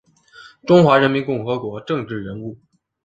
[0.65, 2.57] 中华人民共和国政治人物。